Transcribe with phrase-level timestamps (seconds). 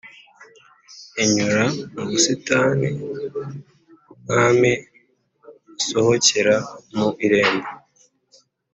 [1.23, 1.63] Inyura
[1.93, 4.71] mu busitani bw’umwami
[5.73, 6.55] basohokera
[6.95, 7.69] mu irembo